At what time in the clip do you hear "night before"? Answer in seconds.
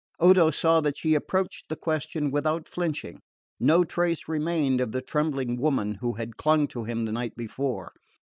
7.11-7.93